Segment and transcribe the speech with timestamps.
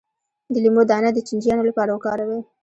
[0.53, 2.41] د لیمو دانه د چینجیانو لپاره وکاروئ